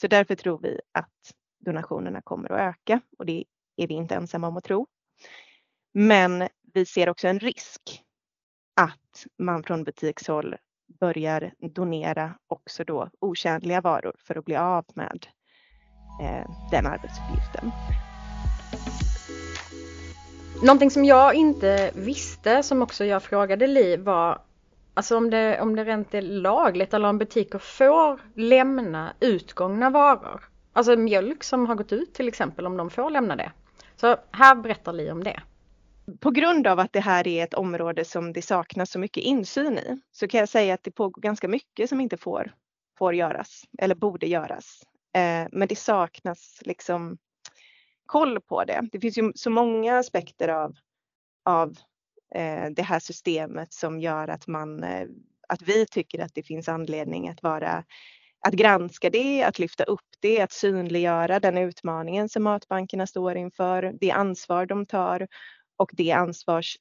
[0.01, 3.43] Så därför tror vi att donationerna kommer att öka och det
[3.75, 4.87] är vi inte ensamma om att tro.
[5.93, 8.03] Men vi ser också en risk
[8.81, 10.55] att man från butikshåll
[10.99, 15.27] börjar donera också då otjänliga varor för att bli av med
[16.21, 17.71] Eh, den arbetsuppgiften.
[20.63, 24.41] Någonting som jag inte visste som också jag frågade Li var
[24.93, 30.43] Alltså om det, om det rent är lagligt eller om butiker får lämna utgångna varor.
[30.74, 33.52] Alltså mjölk som har gått ut till exempel om de får lämna det.
[33.95, 35.41] Så här berättar Li om det.
[36.19, 39.78] På grund av att det här är ett område som det saknas så mycket insyn
[39.78, 42.54] i så kan jag säga att det pågår ganska mycket som inte får,
[42.97, 44.84] får göras eller borde göras.
[45.13, 47.17] Eh, men det saknas liksom
[48.06, 48.89] koll på det.
[48.91, 50.76] Det finns ju så många aspekter av,
[51.45, 51.76] av
[52.36, 55.08] eh, det här systemet som gör att man, eh,
[55.47, 57.84] att vi tycker att det finns anledning att vara
[58.47, 63.93] att granska det, att lyfta upp det, att synliggöra den utmaningen som matbankerna står inför,
[64.02, 65.28] det ansvar de tar
[65.78, 66.78] och det ansvars,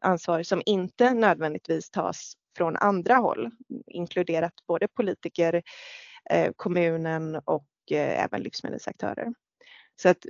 [0.00, 3.50] ansvar som inte nödvändigtvis tas från andra håll,
[3.86, 5.62] inkluderat både politiker, eh,
[6.30, 9.34] Eh, kommunen och eh, även livsmedelsaktörer.
[9.96, 10.26] Så att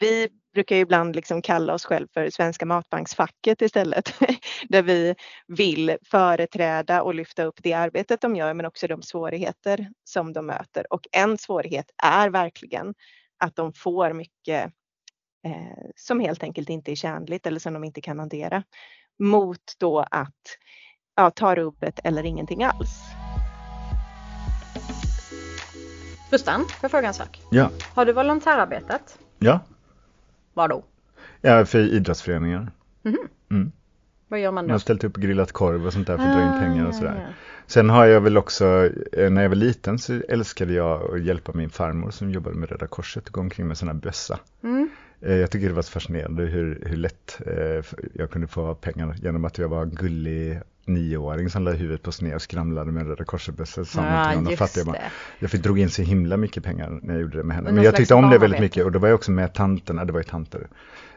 [0.00, 4.14] vi brukar ibland liksom kalla oss själva för Svenska matbanksfacket istället,
[4.68, 5.14] där vi
[5.46, 10.46] vill företräda och lyfta upp det arbetet de gör, men också de svårigheter som de
[10.46, 10.92] möter.
[10.92, 12.94] Och en svårighet är verkligen
[13.38, 14.72] att de får mycket
[15.46, 18.62] eh, som helt enkelt inte är tjänligt eller som de inte kan hantera
[19.18, 20.56] mot då att
[21.16, 23.19] ja, ta rubbet eller ingenting alls.
[26.30, 27.42] Rustan, får jag fråga en sak?
[27.50, 27.70] Ja.
[27.94, 29.18] Har du volontärarbetat?
[29.38, 29.60] Ja.
[30.54, 30.84] Var då?
[31.40, 32.72] Ja, för idrottsföreningar.
[33.02, 33.18] Mhm.
[33.50, 33.72] Mm.
[34.30, 34.74] Vad gör man Jag då?
[34.74, 37.14] har ställt upp grillat korv och sånt där för att dra in pengar och sådär.
[37.18, 37.34] Ah, ja.
[37.66, 41.52] Sen har jag väl också, eh, när jag var liten så älskade jag att hjälpa
[41.54, 44.38] min farmor som jobbade med Röda Korset och gå omkring med här bössa.
[44.62, 44.90] Mm.
[45.20, 49.14] Eh, Jag tycker det var så fascinerande hur, hur lätt eh, jag kunde få pengar
[49.22, 53.24] genom att jag var gullig nioåring som la huvudet på sned och skramlade med Röda
[53.24, 54.96] Korset-bössa med de fattiga barn.
[55.38, 57.72] Jag fick drog in så himla mycket pengar när jag gjorde det med henne.
[57.72, 60.12] Men jag tyckte om det väldigt mycket och då var jag också med tanterna, det
[60.12, 60.66] var ju tanter,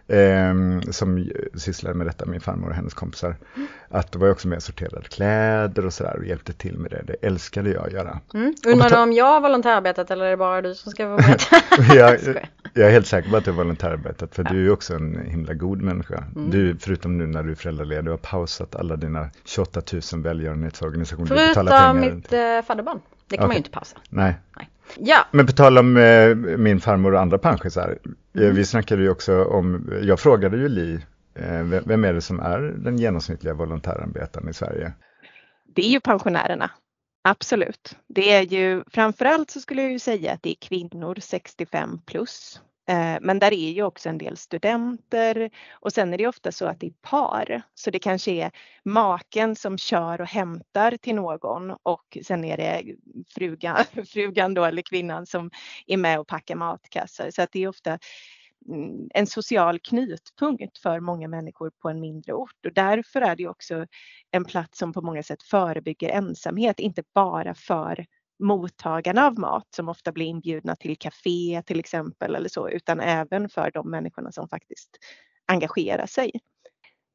[0.08, 3.36] ehm, som sysslade med detta, min farmor och hennes kompisar.
[3.56, 3.68] Mm.
[3.90, 6.92] Att då var jag också med och sorterade kläder och sådär och hjälpte till med
[6.92, 7.04] det.
[7.08, 8.20] Det älskade jag att göra.
[8.34, 8.54] Mm.
[8.68, 11.56] Undrar du om jag har volontärarbetat eller är det bara du som ska berätta?
[11.96, 12.20] jag,
[12.74, 15.54] jag är helt säker på att du har volontärarbetat för du är också en himla
[15.54, 16.24] god människa.
[16.36, 16.52] Mm.
[16.52, 19.82] Du, förutom nu när du är föräldraledig, du har pausat alla dina 28
[20.14, 21.54] 000 välgörenhetsorganisationer.
[21.54, 23.00] Förutom mitt eh, fadderbarn.
[23.28, 23.56] Det kan man Okej.
[23.56, 23.98] ju inte pausa.
[24.10, 24.36] Nej,
[24.98, 27.98] Ja, men på tal om eh, min farmor och andra pensionärer.
[28.36, 28.56] Eh, Mm.
[28.56, 31.00] vi snackade ju också om, jag frågade ju Li,
[31.36, 34.94] eh, vem, vem är det som är den genomsnittliga volontärarbetaren i Sverige?
[35.76, 36.72] Det är ju pensionärerna.
[37.24, 37.98] Absolut.
[38.08, 42.62] Det är ju framförallt så skulle jag ju säga att det är kvinnor 65 plus.
[42.90, 46.66] Eh, men där är ju också en del studenter och sen är det ofta så
[46.66, 47.62] att det är par.
[47.74, 48.52] Så det kanske är
[48.86, 52.96] maken som kör och hämtar till någon och sen är det
[53.36, 55.52] frugan, frugan då eller kvinnan som
[55.88, 57.32] är med och packar matkassar.
[57.32, 58.00] Så att det är ofta
[58.70, 63.48] mm, en social knutpunkt för många människor på en mindre ort och därför är det
[63.48, 63.86] också
[64.32, 68.06] en plats som på många sätt förebygger ensamhet, inte bara för
[68.44, 73.50] mottagarna av mat som ofta blir inbjudna till café till exempel eller så, utan även
[73.50, 74.90] för de människorna som faktiskt
[75.48, 76.32] engagerar sig.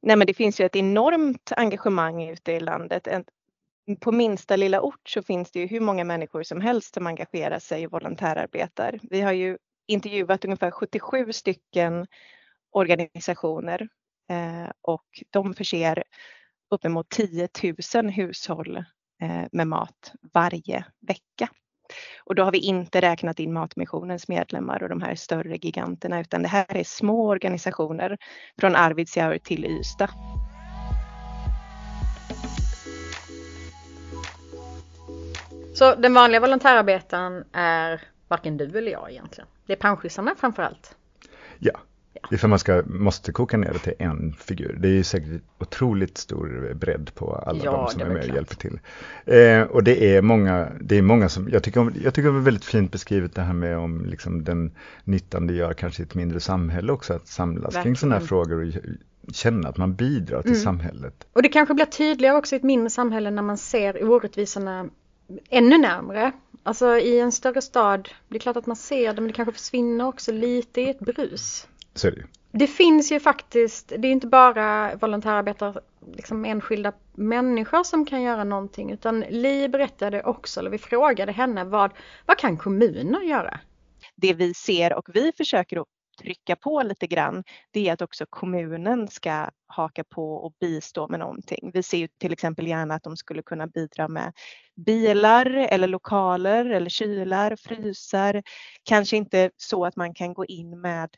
[0.01, 3.07] Nej, men det finns ju ett enormt engagemang ute i landet.
[3.99, 7.59] På minsta lilla ort så finns det ju hur många människor som helst som engagerar
[7.59, 8.99] sig och volontärarbetar.
[9.03, 12.07] Vi har ju intervjuat ungefär 77 stycken
[12.71, 13.87] organisationer
[14.29, 16.03] eh, och de förser
[16.69, 17.47] uppemot 10
[17.95, 18.83] 000 hushåll
[19.51, 21.49] med mat varje vecka.
[22.23, 26.41] Och då har vi inte räknat in Matmissionens medlemmar och de här större giganterna utan
[26.41, 28.17] det här är små organisationer
[28.59, 30.09] från Arvidsjaur till Ystad.
[35.79, 39.47] så den vanliga volontärarbetaren är varken du eller jag egentligen.
[39.65, 40.95] Det är panschisarna framförallt.
[41.59, 41.79] Ja,
[42.31, 44.77] ifall man ska, måste koka ner det till en figur.
[44.79, 48.35] Det är ju säkert otroligt stor bredd på alla Ja, de som är med och
[48.35, 48.79] hjälper till.
[49.25, 52.33] Eh, och det är många, det är många som, jag tycker, om, jag tycker det
[52.33, 54.71] var väldigt fint beskrivet det här med om liksom den
[55.03, 58.45] nyttan det gör kanske i ett mindre samhälle också att samlas kring sådana här Verkligen.
[58.45, 58.67] frågor
[59.27, 60.63] och känna att man bidrar till Mm.
[60.63, 61.27] samhället.
[61.33, 64.85] Och det kanske blir tydligare också i ett mindre samhälle när man ser orättvisorna
[65.49, 66.31] ännu närmre.
[66.63, 69.53] Alltså i en större stad, det är klart att man ser det men det kanske
[69.53, 71.67] försvinner också lite i ett brus.
[71.99, 72.27] Så är det ju.
[72.51, 75.81] Det finns ju faktiskt, det är inte bara volontärarbetare,
[76.13, 81.63] liksom enskilda människor som kan göra någonting utan Li berättade också, eller vi frågade henne
[81.63, 81.91] vad,
[82.25, 83.59] vad kan kommuner göra?
[84.15, 85.87] Det vi ser och vi försöker att
[86.21, 91.19] trycka på lite grann, det är att också kommunen ska haka på och bistå med
[91.19, 91.71] någonting.
[91.73, 94.33] Vi ser ju till exempel gärna att de skulle kunna bidra med
[94.85, 98.43] bilar eller lokaler eller kylar, frysar.
[98.83, 101.09] Kanske inte så att man kan gå in med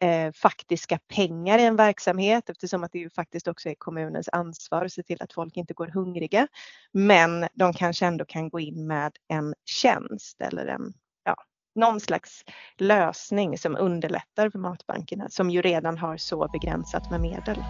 [0.00, 4.84] eh, faktiska pengar i en verksamhet eftersom att det ju faktiskt också är kommunens ansvar
[4.84, 6.48] att se till att folk inte går hungriga.
[6.92, 10.92] Men de kanske ändå kan gå in med en tjänst eller en,
[11.24, 11.36] ja,
[11.74, 12.44] någon slags
[12.78, 17.64] lösning som underlättar för matbankerna som ju redan har så begränsat med medel.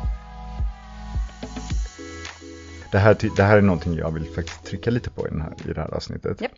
[2.93, 5.53] Det här, det här är någonting jag vill faktiskt trycka lite på i, den här,
[5.65, 6.41] i det här avsnittet.
[6.41, 6.53] Japp.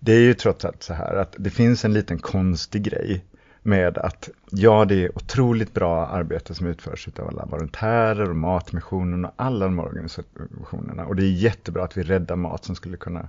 [0.00, 3.24] Det är ju trots allt så här att det finns en liten konstig grej
[3.66, 9.24] med att ja, det är otroligt bra arbete som utförs av alla volontärer och Matmissionen
[9.24, 11.06] och alla de organisationerna.
[11.06, 13.28] Och det är jättebra att vi räddar mat som skulle kunna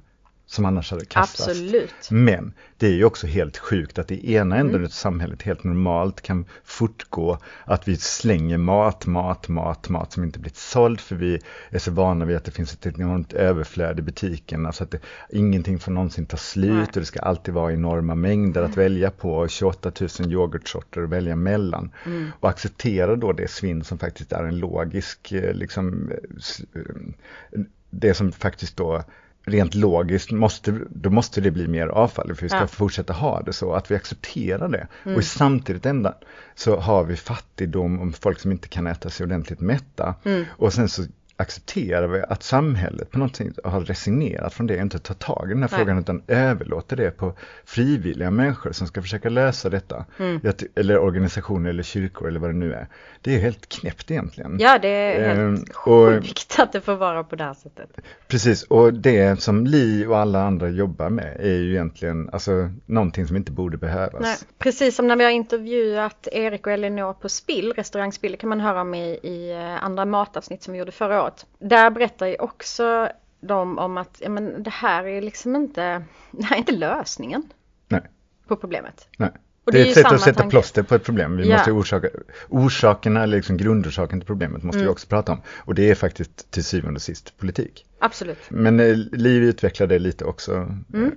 [0.50, 1.50] som annars hade kastats.
[1.50, 2.12] Absolut.
[2.12, 4.86] Men det är ju också helt sjukt att i ena änden Mm.
[4.86, 10.40] av samhället helt normalt kan fortgå att vi slänger mat, mat, mat, mat som inte
[10.40, 14.02] blivit såld för vi är så vana vid att det finns ett enormt överflöd i
[14.02, 14.66] butiken.
[14.66, 16.82] Alltså att det, ingenting får någonsin ta slut Nej.
[16.82, 21.10] och det ska alltid vara enorma mängder att välja på och 28 000 yoghurtsorter att
[21.10, 21.92] välja mellan.
[22.06, 22.32] Mm.
[22.40, 28.14] Och acceptera då det svinn som faktiskt är en logisk, eh, liksom, eh, eh, det
[28.14, 29.04] som faktiskt då
[29.48, 32.68] rent logiskt måste, då måste det bli mer avfall för vi ska Ja.
[32.68, 34.88] fortsätta ha det så, att vi accepterar det.
[35.06, 35.18] Mm.
[35.18, 36.14] Och samtidigt ända
[36.56, 40.16] så har vi fattigdom och folk som inte kan äta sig ordentligt mätta.
[40.24, 40.46] Mm.
[40.50, 41.04] Och sen så
[41.38, 45.54] accepterar vi att samhället på något sätt har resignerat från det inte tar tag i
[45.54, 45.80] den här Nej.
[45.80, 47.34] frågan utan överlåter det på
[47.66, 50.06] frivilliga människor som ska försöka lösa detta.
[50.20, 50.42] Mm.
[50.76, 52.88] Eller organisationer eller kyrkor eller vad det nu är.
[53.22, 54.58] Det är helt knäppt egentligen.
[54.60, 57.90] Ja, det är helt Ehm, sjukt att det får vara på det här sättet.
[58.28, 63.28] Precis, och det som Li och alla andra jobbar med är ju egentligen alltså, någonting
[63.28, 64.22] som inte borde behövas.
[64.22, 68.50] Nej, precis som när vi har intervjuat Erik och Elinor på Spill, restaurang Spill, kan
[68.50, 71.27] man höra om i, i eh, andra matavsnitt som vi gjorde förra året.
[71.60, 73.10] Där berättar ju också
[73.40, 77.44] de om att ja, men det här är liksom inte, det här är inte lösningen
[77.88, 78.02] Nej.
[78.48, 79.08] på problemet.
[79.18, 79.30] Nej.
[79.64, 80.50] Och det är ett sätt att sätta tanke.
[80.52, 81.38] plåster på ett problem.
[81.38, 81.56] Vi Ja.
[81.58, 82.10] måste orsaka,
[82.50, 84.92] orsakerna, eller liksom grundorsaken till problemet måste vi Mm.
[84.92, 85.42] också prata om.
[85.58, 87.86] Och det är faktiskt till syvende och sist politik.
[88.00, 88.38] Absolut.
[88.50, 90.54] Men eh, Liv utvecklar det lite också.
[90.94, 91.12] Mm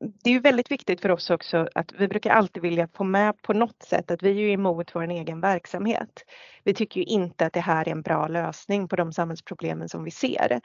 [0.00, 3.42] det är ju väldigt viktigt för oss också att vi brukar alltid vilja få med
[3.42, 6.24] på något sätt att vi är ju emot vår egen verksamhet.
[6.64, 10.04] Vi tycker ju inte att det här är en bra lösning på de samhällsproblemen som
[10.04, 10.60] vi ser.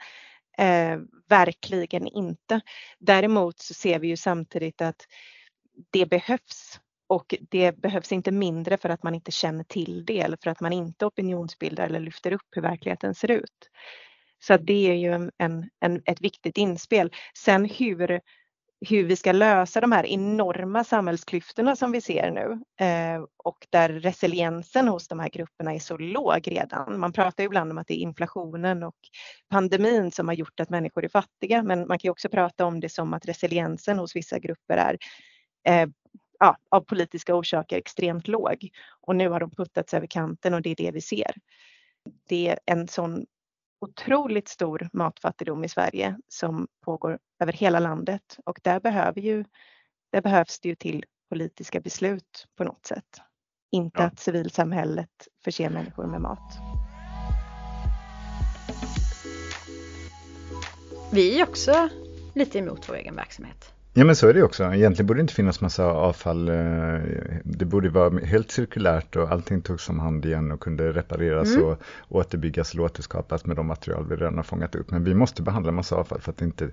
[0.58, 2.60] Eh, verkligen inte.
[2.98, 5.06] Däremot så ser vi ju samtidigt att
[5.90, 10.38] det behövs och det behövs inte mindre för att man inte känner till det eller
[10.42, 13.70] för att man inte opinionsbildar eller lyfter upp hur verkligheten ser ut.
[14.42, 17.10] Så att det är ju en, en, en, ett viktigt inspel.
[17.34, 18.20] Sen hur,
[18.88, 23.88] hur vi ska lösa de här enorma samhällsklyftorna som vi ser nu eh, och där
[23.88, 27.00] resiliensen hos de här grupperna är så låg redan.
[27.00, 28.96] Man pratar ju ibland om att det är inflationen och
[29.50, 32.80] pandemin som har gjort att människor är fattiga, men man kan ju också prata om
[32.80, 34.98] det som att resiliensen hos vissa grupper är
[35.68, 35.88] eh,
[36.38, 38.68] ja, av politiska orsaker extremt låg
[39.00, 41.34] och nu har de puttats över kanten och det är det vi ser.
[42.28, 43.26] Det är en sån
[43.80, 49.44] otroligt stor matfattigdom i Sverige som pågår över hela landet och där, behöver ju,
[50.12, 53.20] där behövs det ju till politiska beslut på något sätt.
[53.72, 54.06] Inte Ja.
[54.06, 56.58] att civilsamhället förser människor med mat.
[61.12, 61.88] Vi är också
[62.34, 63.79] lite emot vår egen verksamhet.
[63.92, 64.64] Ja men så är det också.
[64.64, 66.48] Egentligen borde det inte finnas massa avfall.
[66.48, 66.54] eh,
[67.44, 71.64] Det borde vara helt cirkulärt och allting togs om hand igen och kunde repareras Mm.
[71.66, 74.90] och återbyggas eller återskapas med de material vi redan har fångat upp.
[74.90, 76.68] Men vi måste behandla massa avfall för att inte,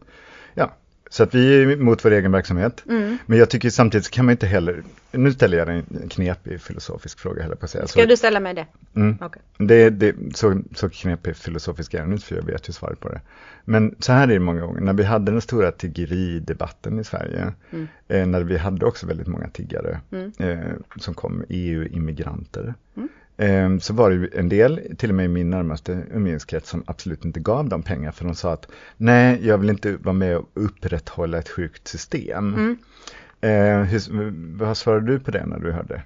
[0.54, 0.72] ja.
[1.10, 2.84] Så att vi är emot vår egen verksamhet.
[2.90, 3.18] Mm.
[3.26, 7.42] Men jag tycker samtidigt kan man inte heller, nu ställer jag en knepig filosofisk fråga
[7.42, 7.88] heller på att säga.
[7.88, 8.66] Ska Så, du ställa mig det?
[8.96, 9.42] mm, Okej.
[9.58, 13.10] det, det, så, så knepig filosofisk är den inte för jag vet ju svaret på
[13.10, 13.22] det.
[13.66, 17.54] Men så här är det många gånger, när vi hade den stora tiggeridebatten i Sverige,
[17.72, 17.88] Mm.
[18.08, 20.32] eh, när vi hade också väldigt många tiggare Mm.
[20.40, 22.74] eh, som kom, EU-immigranter.
[22.98, 23.10] Mm.
[23.38, 26.84] Eh, så var det ju en del, till och med i min närmaste umgängeskrets, som
[26.88, 30.38] absolut inte gav dem pengar för de sa att nej, jag vill inte vara med
[30.38, 32.54] och upprätthålla ett sjukt system.
[32.54, 32.78] Mm.
[33.42, 36.04] Eh, hur, vad svarade du på det när du hörde?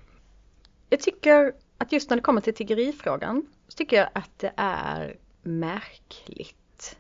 [0.90, 5.16] Jag tycker att just när det kommer till tiggerifrågan så tycker jag att det är
[5.44, 6.98] märkligt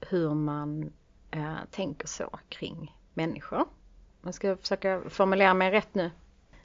[0.00, 0.92] hur man
[1.30, 3.64] eh, tänker så kring människor.
[4.22, 6.10] Man ska försöka formulera mig rätt nu.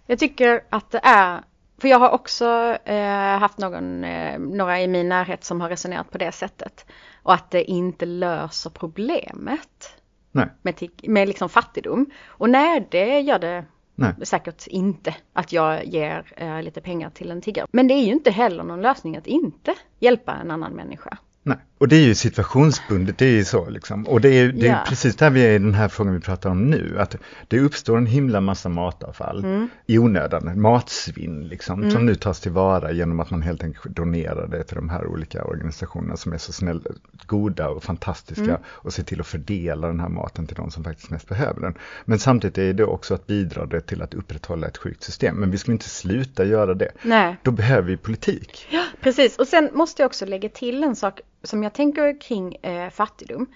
[0.05, 1.43] Jag tycker att det är,
[1.77, 6.11] för jag har också eh, haft någon, eh, några i min närhet som har resonerat
[6.11, 6.85] på det sättet.
[7.23, 9.95] Och att det inte löser problemet
[10.31, 10.47] Nej.
[10.61, 12.05] med, med liksom fattigdom.
[12.25, 14.13] Och nej, det gör det Nej.
[14.23, 17.67] säkert inte att jag ger eh, lite pengar till en tiggare.
[17.71, 21.17] Men det är ju inte heller någon lösning att inte hjälpa en annan människa.
[21.43, 24.03] Nej, och det är ju situationsbundet, det är ju så liksom.
[24.07, 24.83] Och det är, det är Ja.
[24.87, 27.15] precis där vi är i den här frågan vi pratar om nu, att
[27.47, 29.69] det uppstår en himla massa matavfall Mm.
[29.85, 31.91] i onödan, matsvinn liksom, Mm.
[31.91, 35.43] som nu tas tillvara genom att man helt enkelt donerar det till de här olika
[35.43, 36.81] organisationerna som är så snälla,
[37.25, 38.57] goda och fantastiska Mm.
[38.67, 41.73] och ser till att fördela den här maten till de som faktiskt mest behöver den.
[42.05, 45.51] Men samtidigt är det också att bidra det till att upprätthålla ett sjukt system, men
[45.51, 46.91] vi skulle inte sluta göra det.
[47.03, 48.67] Nej, Då behöver vi politik.
[49.01, 49.37] precis.
[49.37, 53.47] Och sen måste jag också lägga till en sak som jag tänker kring eh, fattigdom.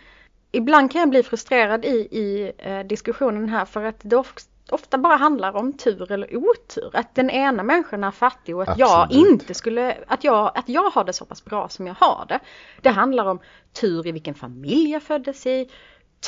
[0.51, 4.33] Ibland kan jag bli frustrerad i, i eh, diskussionen här för att det of,
[4.69, 6.89] ofta bara handlar om tur eller otur.
[6.93, 9.31] Att den ena människan är fattig och att jag Absolut.
[9.31, 12.39] inte skulle, att jag, att jag har det så pass bra som jag har det.
[12.81, 13.39] Det handlar om
[13.81, 15.69] tur i vilken familj jag föddes i,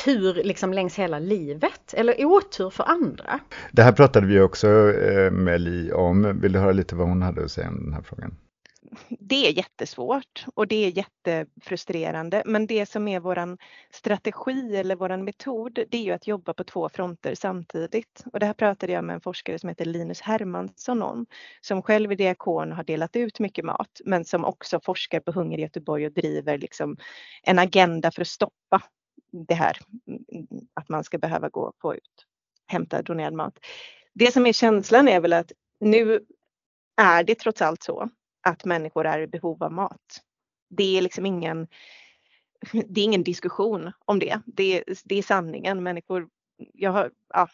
[0.04, 3.40] tur liksom längs hela livet eller otur för andra.
[3.72, 6.40] Det här pratade vi också eh, med Li om.
[6.40, 8.36] Vill du höra lite vad hon hade att säga om den här frågan?
[9.08, 12.42] Det är jättesvårt och det är jättefrustrerande.
[12.46, 13.58] Men det som är våran
[13.90, 18.24] strategi eller våran metod, det är ju att jobba på två fronter samtidigt.
[18.32, 21.26] Och det här pratade jag med en forskare som heter Linus Hermansson om,
[21.60, 25.32] som själv är diakon och har delat ut mycket mat, men som också forskar på
[25.32, 26.96] Hunger i Göteborg och driver liksom
[27.42, 28.82] en agenda för att stoppa
[29.48, 32.26] det här, mm, att man ska behöva gå på ut,
[32.66, 33.58] hämta donerad mat.
[34.14, 36.20] Det som är känslan är väl att nu
[36.96, 38.10] är det trots allt så
[38.42, 40.22] att människor är i behov av mat.
[40.70, 41.68] Det är liksom ingen,
[42.72, 44.40] det är ingen diskussion om det.
[44.46, 45.82] Det är, det är sanningen.
[45.82, 47.48] Människor, jag har, ja,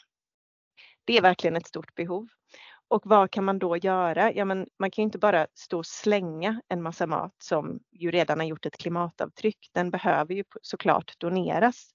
[1.04, 2.28] det är verkligen ett stort behov.
[2.88, 4.32] Och vad kan man då göra?
[4.32, 8.10] Ja, men man kan ju inte bara stå och slänga en massa mat som ju
[8.10, 9.70] redan har gjort ett klimatavtryck.
[9.72, 11.92] Den behöver ju såklart doneras.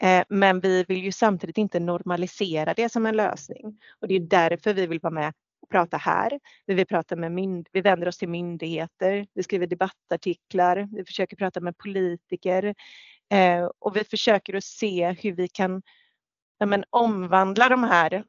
[0.00, 3.80] Eh, men vi vill ju samtidigt inte normalisera det som en lösning.
[4.00, 5.32] Och det är därför vi vill vara med
[5.68, 6.40] prata här.
[6.66, 9.26] Vi vill prata med mynd vi vänder oss till myndigheter.
[9.34, 10.88] Vi skriver debattartiklar.
[10.92, 12.74] Vi försöker prata med politiker
[13.30, 15.82] eh, och vi försöker att se hur vi kan
[16.58, 18.24] ja, men, omvandla de här,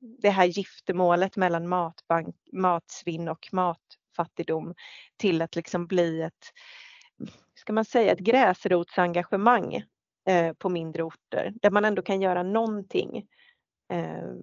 [0.00, 4.74] det här giftermålet mellan matbank, matsvinn och matfattigdom
[5.16, 6.52] till att liksom bli ett,
[7.54, 9.82] ska man säga, ett gräsrotsengagemang
[10.28, 13.45] eh, på mindre orter där man ändå kan göra någonting Eh,
[13.88, 14.40] Ehm,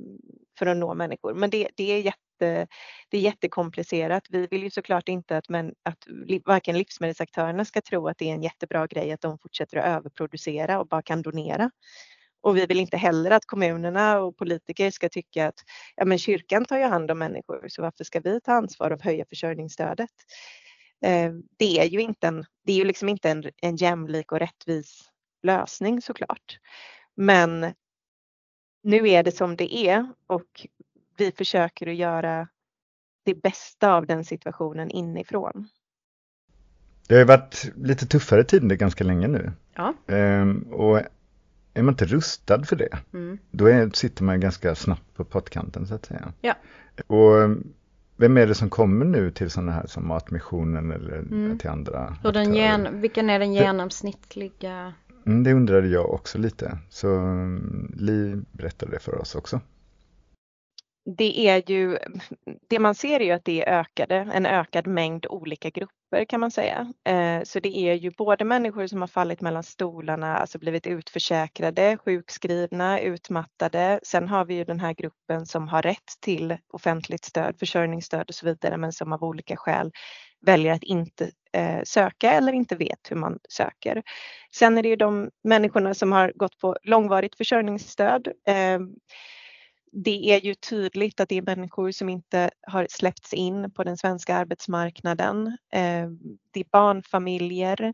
[0.59, 1.33] för att nå människor.
[1.33, 2.67] Men det, det, är jätte,
[3.09, 4.23] det är jättekomplicerat.
[4.29, 5.97] Vi vill ju såklart inte att, men, att
[6.45, 10.79] varken livsmedelsaktörerna ska tro att det är en jättebra grej att de fortsätter att överproducera
[10.79, 11.71] och bara kan donera.
[12.41, 15.59] Och vi vill inte heller att kommunerna och politiker ska tycka att
[15.95, 19.03] ja, men kyrkan tar ju hand om människor så varför ska vi ta ansvar och
[19.03, 20.09] höja försörjningsstödet?
[21.05, 24.39] Eh, det är ju inte en, det är ju liksom inte en, en jämlik och
[24.39, 25.01] rättvis
[25.43, 26.59] lösning såklart.
[27.15, 27.73] Men
[28.83, 30.67] nu är det som det är och
[31.17, 32.47] vi försöker att göra
[33.23, 35.69] det bästa av den situationen inifrån.
[37.07, 39.51] Det har varit lite tuffare tider ganska länge nu.
[39.73, 39.93] Ja.
[40.07, 40.99] Ehm, och
[41.73, 43.37] är man inte rustad för det, mm.
[43.51, 46.33] då är, sitter man ganska snabbt på pottkanten så att säga.
[46.41, 46.55] Ja.
[47.07, 47.57] Och
[48.15, 51.57] vem är det som kommer nu till sådana här som Matmissionen eller mm.
[51.57, 52.17] till andra?
[52.23, 54.93] Och den gen, vilken är den genomsnittliga
[55.25, 56.77] Mm, det undrade jag också lite.
[56.89, 59.61] Så mm, Li berättade det för oss också.
[61.05, 61.97] Det är ju,
[62.69, 66.39] det man ser är ju att det är ökade, en ökad mängd olika grupper kan
[66.39, 66.93] man säga.
[67.05, 71.97] Eh, så det är ju både människor som har fallit mellan stolarna, alltså blivit utförsäkrade,
[71.97, 73.99] sjukskrivna, utmattade.
[74.03, 78.35] Sen har vi ju den här gruppen som har rätt till offentligt stöd, försörjningsstöd och
[78.35, 79.91] så vidare, men som av olika skäl
[80.45, 84.03] väljer att inte eh, söka eller inte vet hur man söker.
[84.55, 88.27] Sen är det ju de människorna som har gått på långvarigt försörjningsstöd.
[88.47, 88.79] Eh,
[89.91, 93.97] det är ju tydligt att det är människor som inte har släppts in på den
[93.97, 95.47] svenska arbetsmarknaden.
[95.73, 96.07] Eh,
[96.51, 97.93] det är barnfamiljer.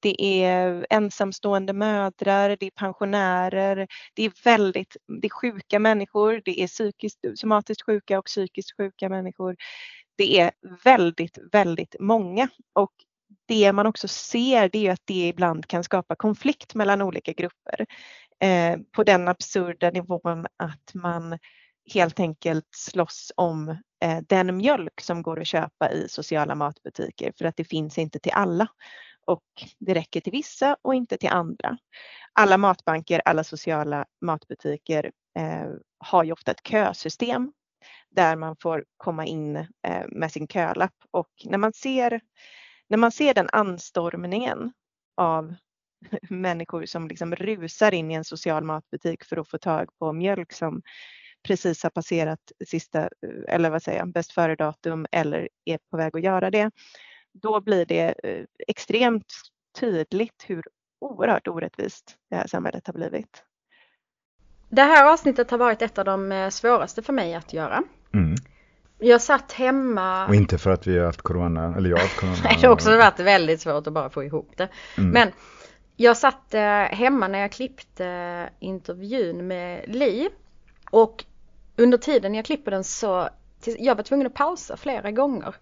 [0.00, 6.62] Det är ensamstående mödrar, det är pensionärer, det är väldigt det är sjuka människor, det
[6.62, 9.56] är psykiskt, somatiskt sjuka och psykiskt sjuka människor
[10.16, 10.50] det är
[10.84, 12.48] väldigt, väldigt många.
[12.72, 12.92] Och
[13.46, 17.86] det man också ser det är att det ibland kan skapa konflikt mellan olika grupper
[18.40, 21.38] eh, på den absurda nivån att man
[21.94, 23.68] helt enkelt slåss om
[24.04, 28.18] eh, den mjölk som går att köpa i sociala matbutiker för att det finns inte
[28.18, 28.68] till alla.
[29.26, 29.44] Och
[29.78, 31.78] det räcker till vissa och inte till andra.
[32.32, 37.52] Alla matbanker, alla sociala matbutiker eh, har ju ofta ett kösystem
[38.10, 42.20] där man får komma in eh, med sin kölapp och när man ser,
[42.88, 44.72] när man ser den anstormningen
[45.16, 45.54] av
[46.30, 50.52] människor som liksom rusar in i en social matbutik för att få tag på mjölk
[50.52, 50.82] som
[51.46, 53.08] precis har passerat sista, eh,
[53.54, 56.70] eller vad säger jag, bäst före datum eller är på väg att göra det.
[57.32, 59.32] Då blir det eh, extremt
[59.80, 60.64] tydligt hur
[61.00, 63.42] oerhört orättvist det här samhället har blivit.
[64.68, 67.82] Det här avsnittet har varit ett av de svåraste för mig att göra.
[68.14, 68.34] Mm.
[68.98, 70.26] Jag satt hemma.
[70.26, 72.36] Och inte för att vi har haft corona, eller jag har haft corona.
[72.60, 74.68] Det har också varit väldigt svårt att bara få ihop det.
[74.98, 75.10] Mm.
[75.10, 75.32] Men
[75.96, 80.28] jag satt eh, hemma när jag klippte intervjun med Li.
[80.90, 81.24] Och
[81.76, 83.28] under tiden jag klipper den så,
[83.78, 85.54] jag var tvungen att pausa flera gånger.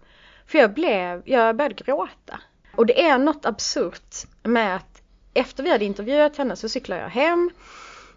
[0.47, 2.39] För jag blev, jag började gråta.
[2.75, 5.01] Och det är något absurt med att
[5.33, 7.51] efter vi hade intervjuat henne så cyklar jag hem.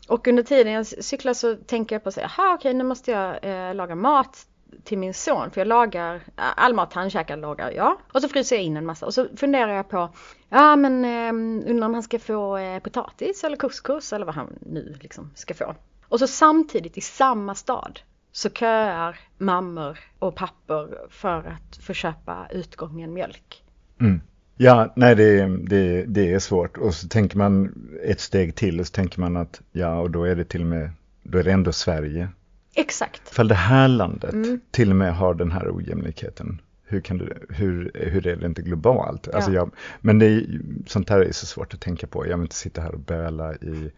[0.09, 3.11] Och under tiden jag cyklar så tänker jag på att säga, jaha okej nu måste
[3.11, 4.47] jag eh, laga mat
[4.85, 7.97] till min son, för jag lagar eh, all mat han käkar lagar jag.
[8.13, 10.11] Och så fryser jag in en massa och så funderar jag på,
[10.49, 14.59] ja men eh, undrar om han ska få eh, potatis eller couscous eller vad han
[14.61, 15.75] nu liksom ska få.
[16.09, 18.01] Och så samtidigt i samma stad
[18.33, 23.65] så köar mammor och pappor för att få köpa utgången mjölk.
[24.01, 24.21] Mm.
[24.61, 28.87] Ja, nej det, det, det är svårt och så tänker man ett steg till och
[28.87, 30.91] så tänker man att ja och då är det till och med,
[31.23, 32.29] då är det ändå Sverige.
[32.75, 33.29] Exakt.
[33.29, 34.61] För det här landet Mm.
[34.71, 36.61] till och med har den här ojämlikheten.
[36.91, 39.29] Hur, kan du, hur, hur är det inte globalt?
[39.29, 39.57] Alltså Ja.
[39.57, 39.71] jag,
[40.01, 42.27] men det är, sånt här är så svårt att tänka på.
[42.27, 43.91] Jag vill inte sitta här och böla i,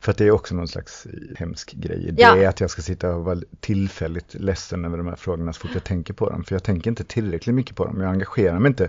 [0.00, 2.48] för att det är också någon slags hemsk grej det, Ja.
[2.48, 5.84] att jag ska sitta och vara tillfälligt ledsen över de här frågorna så fort jag
[5.84, 6.44] tänker på dem.
[6.44, 8.88] För jag tänker inte tillräckligt mycket på dem, jag engagerar mig inte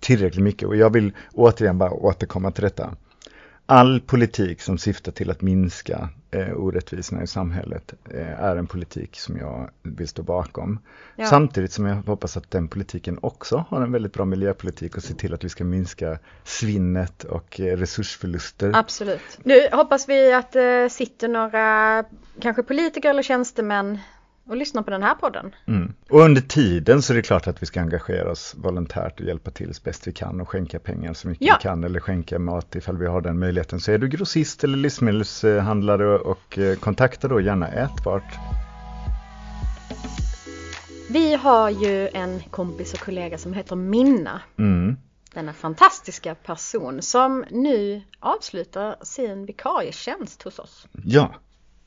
[0.00, 2.96] tillräckligt mycket och jag vill återigen bara återkomma till detta.
[3.66, 9.16] All politik som syftar till att minska eh, orättvisorna i samhället eh, är en politik
[9.16, 10.78] som jag vill stå bakom.
[11.16, 11.26] Ja.
[11.26, 15.14] Samtidigt som jag hoppas att den politiken också har en väldigt bra miljöpolitik och ser
[15.14, 18.72] till att vi ska minska svinnet och eh, resursförluster.
[18.74, 19.38] Absolut.
[19.42, 22.04] Nu hoppas vi att det sitter några
[22.40, 23.98] kanske politiker eller tjänstemän
[24.46, 25.54] och lyssnar på den här podden.
[25.66, 25.92] Mm.
[26.10, 29.50] Och under tiden så är det klart att vi ska engagera oss volontärt och hjälpa
[29.50, 31.56] till så bäst vi kan och skänka pengar så mycket Ja.
[31.58, 33.80] vi kan eller skänka mat ifall vi har den möjligheten.
[33.80, 38.34] Så är du grossist eller livsmedelshandlare och eh, kontakta då gärna Ätbart.
[41.10, 44.40] Vi har ju en kompis och kollega som heter Minna.
[44.58, 44.96] Mm.
[45.34, 50.86] Denna fantastiska person som nu avslutar sin vikarietjänst hos oss.
[51.04, 51.34] Ja,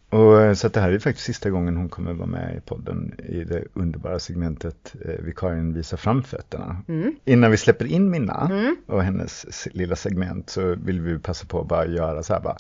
[0.09, 2.61] och eh, så att det här är faktiskt sista gången hon kommer vara med i
[2.61, 6.77] podden i det underbara segmentet eh, Vikarien visar framfötterna.
[6.87, 7.15] Mm.
[7.25, 8.75] Innan vi släpper in Minna Mm.
[8.85, 12.57] och hennes lilla segment så vill vi passa på att bara göra så här bara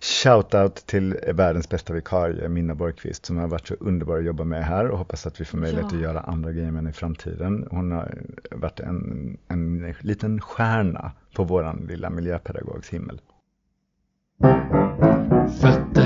[0.00, 4.64] Shout-out till världens bästa vikarie Minna Borgqvist som har varit så underbar att jobba med
[4.64, 5.96] här och hoppas att vi får möjlighet Ja.
[5.96, 7.66] att göra andra grejer med henne i framtiden.
[7.70, 8.18] Hon har
[8.50, 13.20] varit en, en liten stjärna på våran lilla miljöpedagogs himmel.
[15.60, 16.05] Fötter.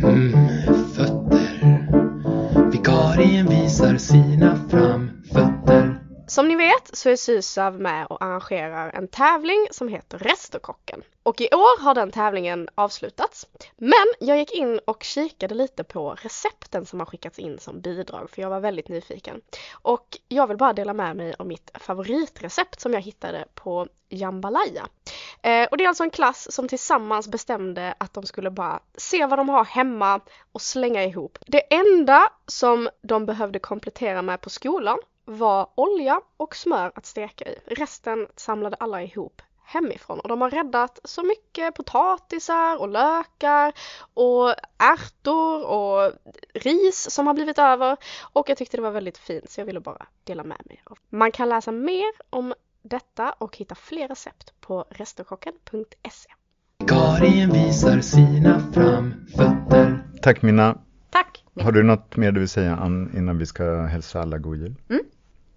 [0.00, 0.47] Mm,
[6.28, 11.02] Som ni vet så är Sysav med och arrangerar en tävling som heter Resterkocken.
[11.22, 13.46] Och i år har den tävlingen avslutats.
[13.76, 18.30] Men jag gick in och kikade lite på recepten som har skickats in som bidrag
[18.30, 19.40] för jag var väldigt nyfiken.
[19.72, 24.88] Och jag vill bara dela med mig av mitt favoritrecept som jag hittade på Jambalaya.
[25.42, 29.26] Eh, och det är alltså en klass som tillsammans bestämde att de skulle bara se
[29.26, 30.20] vad de har hemma
[30.52, 31.38] och slänga ihop.
[31.46, 34.98] Det enda som de behövde komplettera med på skolan
[35.28, 37.58] var olja och smör att steka i.
[37.66, 43.72] Resten samlade alla ihop hemifrån och de har räddat så mycket potatisar och lökar
[44.14, 46.12] och ärtor och
[46.54, 47.96] ris som har blivit över
[48.32, 50.82] och jag tyckte det var väldigt fint så jag ville bara dela med mig.
[51.08, 56.30] Man kan läsa mer om detta och hitta fler recept på resterkocken.se.
[56.78, 60.04] Vikarien visar sina framfötter.
[60.22, 60.78] Tack Minna.
[61.10, 61.44] Tack!
[61.60, 64.74] Har du något mer du vill säga Ann, innan vi ska hälsa alla god jul?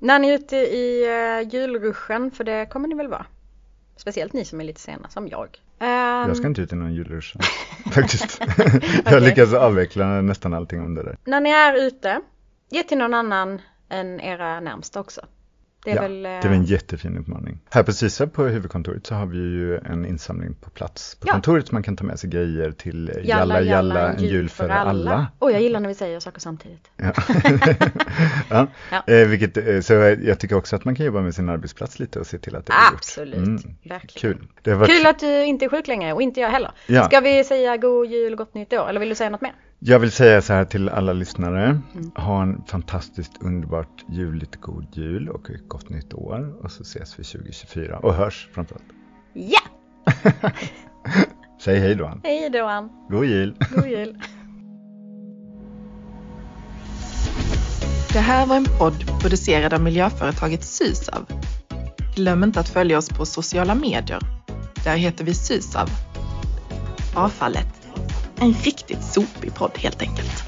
[0.04, 3.26] När ni är ute i uh, julruschen, för det kommer ni väl vara?
[3.95, 5.62] Speciellt ni som är lite sena, som jag.
[5.80, 7.36] Ehm, Jag ska inte ut i någon julrush
[7.93, 8.41] faktiskt.
[8.58, 9.22] jag Okej.
[9.22, 11.18] lyckas avveckla nästan allting under det.
[11.26, 12.22] När ni är ute,
[12.70, 15.22] ge till någon annan än era närmsta också.
[15.84, 16.24] Det är ja, väl...
[16.24, 17.60] det eh, var en jättefin uppmaning.
[17.70, 21.34] Här på Sysa på huvudkontoret så har vi ju en insamling på plats på Ja.
[21.34, 24.70] kontoret så man kan ta med sig grejer till eh, Jalla Jalla, en jul för
[24.70, 25.28] alla.
[25.40, 26.92] Och jag gillar när vi säger saker samtidigt.
[26.98, 27.14] Ja.
[28.50, 28.68] ja.
[28.92, 29.14] Ja.
[29.14, 32.20] Eh, vilket, eh, så jag tycker också att man kan jobba med sin arbetsplats lite
[32.20, 32.94] och se till att det blir gjort.
[32.94, 34.38] Absolut, Mm, verkligen.
[34.64, 34.76] Kul.
[34.76, 36.72] Varit, Kul att du inte är sjuk längre och inte jag heller.
[36.88, 37.06] Ja.
[37.06, 38.90] Ska vi säga god jul och gott nytt år?
[38.90, 39.54] Eller vill du säga något mer?
[39.84, 41.64] Jag vill säga så här till alla lyssnare.
[41.64, 42.12] Mm.
[42.16, 46.64] Ha en fantastiskt underbart juligt god jul och ett gott nytt år.
[46.64, 48.86] Och så ses vi 2024 och hörs framförallt.
[49.34, 49.60] Ja!
[51.62, 52.22] Säg hej då Ann.
[52.24, 52.90] Hej då Ann.
[53.10, 53.56] God jul.
[53.76, 54.18] God jul.
[58.14, 61.26] Det här var en podd producerad av miljöföretaget Sysav.
[62.16, 64.20] Glöm inte att följa oss på sociala medier.
[64.84, 65.90] Där heter vi Sysav.
[67.16, 67.81] Avfallet.
[68.42, 70.44] En riktigt sopig podd helt enkelt.